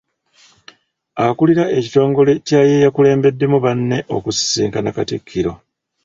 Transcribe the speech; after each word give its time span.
Akulira 1.25 1.63
ekitongole 1.77 2.31
kya 2.47 2.61
y'eyakulembeddemu 2.69 3.57
banne 3.65 3.97
okusisinkana 4.15 4.89
Katikkiro 4.95 5.53